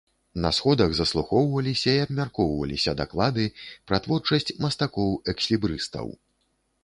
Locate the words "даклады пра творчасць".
3.03-4.53